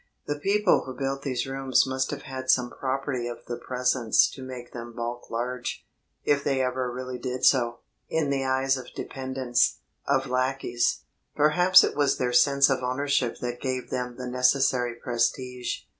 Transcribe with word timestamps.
The 0.25 0.39
people 0.39 0.81
who 0.85 0.95
built 0.97 1.21
these 1.21 1.45
rooms 1.45 1.85
must 1.85 2.09
have 2.09 2.23
had 2.23 2.49
some 2.49 2.71
property 2.71 3.27
of 3.27 3.45
the 3.45 3.55
presence 3.57 4.27
to 4.31 4.41
make 4.41 4.73
them 4.73 4.95
bulk 4.95 5.29
large 5.29 5.85
if 6.23 6.43
they 6.43 6.59
ever 6.63 6.91
really 6.91 7.19
did 7.19 7.45
so 7.45 7.81
in 8.09 8.31
the 8.31 8.43
eyes 8.43 8.77
of 8.77 8.91
dependents, 8.95 9.77
of 10.07 10.25
lackeys. 10.25 11.01
Perhaps 11.35 11.83
it 11.83 11.95
was 11.95 12.17
their 12.17 12.33
sense 12.33 12.67
of 12.67 12.81
ownership 12.81 13.37
that 13.41 13.61
gave 13.61 13.91
them 13.91 14.15
the 14.17 14.25
necessary 14.25 14.95
prestige. 14.95 15.81